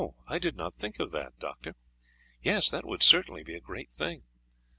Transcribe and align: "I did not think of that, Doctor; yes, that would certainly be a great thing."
"I 0.27 0.39
did 0.39 0.55
not 0.55 0.73
think 0.77 0.99
of 0.99 1.11
that, 1.11 1.37
Doctor; 1.37 1.75
yes, 2.41 2.71
that 2.71 2.85
would 2.87 3.03
certainly 3.03 3.43
be 3.43 3.53
a 3.53 3.59
great 3.61 3.91
thing." 3.91 4.23